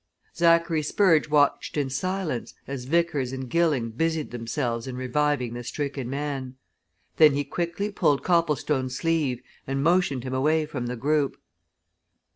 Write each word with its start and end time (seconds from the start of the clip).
Zachary 0.35 0.81
Spurge 0.81 1.29
watched 1.29 1.77
in 1.77 1.91
silence 1.91 2.55
as 2.65 2.85
Vickers 2.85 3.31
and 3.31 3.47
Gilling 3.47 3.91
busied 3.91 4.31
themselves 4.31 4.87
in 4.87 4.95
reviving 4.97 5.53
the 5.53 5.63
stricken 5.63 6.09
man. 6.09 6.55
Then 7.17 7.33
he 7.33 7.43
quickly 7.43 7.91
pulled 7.91 8.23
Copplestone's 8.23 8.95
sleeve 8.95 9.43
and 9.67 9.83
motioned 9.83 10.23
him 10.23 10.33
away 10.33 10.65
from 10.65 10.87
the 10.87 10.95
group. 10.95 11.37